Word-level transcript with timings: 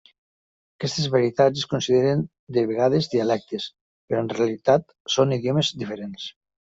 Aquestes 0.79 1.09
varietats 1.15 1.59
es 1.59 1.67
consideren 1.73 2.23
de 2.57 2.63
vegades 2.71 3.09
dialectes, 3.13 3.67
però 4.09 4.25
en 4.25 4.33
realitat 4.35 4.89
són 5.17 5.37
idiomes 5.39 5.71
diferents. 5.85 6.27